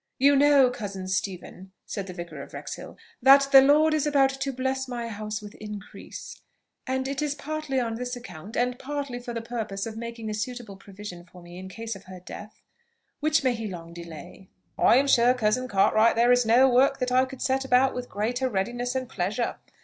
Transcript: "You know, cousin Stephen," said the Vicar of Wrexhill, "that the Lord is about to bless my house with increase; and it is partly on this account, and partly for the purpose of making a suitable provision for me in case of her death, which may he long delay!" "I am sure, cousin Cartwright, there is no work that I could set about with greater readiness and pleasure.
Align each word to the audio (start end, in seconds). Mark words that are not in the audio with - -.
"You 0.17 0.35
know, 0.35 0.71
cousin 0.71 1.07
Stephen," 1.07 1.73
said 1.85 2.07
the 2.07 2.13
Vicar 2.13 2.41
of 2.41 2.55
Wrexhill, 2.55 2.97
"that 3.21 3.47
the 3.51 3.61
Lord 3.61 3.93
is 3.93 4.07
about 4.07 4.31
to 4.31 4.51
bless 4.51 4.87
my 4.87 5.09
house 5.09 5.43
with 5.43 5.53
increase; 5.53 6.41
and 6.87 7.07
it 7.07 7.21
is 7.21 7.35
partly 7.35 7.79
on 7.79 7.93
this 7.93 8.15
account, 8.15 8.57
and 8.57 8.79
partly 8.79 9.19
for 9.19 9.31
the 9.31 9.43
purpose 9.43 9.85
of 9.85 9.95
making 9.97 10.27
a 10.27 10.33
suitable 10.33 10.75
provision 10.75 11.23
for 11.23 11.43
me 11.43 11.59
in 11.59 11.69
case 11.69 11.95
of 11.95 12.05
her 12.05 12.19
death, 12.19 12.63
which 13.19 13.43
may 13.43 13.53
he 13.53 13.67
long 13.67 13.93
delay!" 13.93 14.49
"I 14.75 14.97
am 14.97 15.05
sure, 15.07 15.35
cousin 15.35 15.67
Cartwright, 15.67 16.15
there 16.15 16.31
is 16.31 16.47
no 16.47 16.67
work 16.67 16.97
that 16.97 17.11
I 17.11 17.25
could 17.25 17.43
set 17.43 17.63
about 17.63 17.93
with 17.93 18.09
greater 18.09 18.49
readiness 18.49 18.95
and 18.95 19.07
pleasure. 19.07 19.57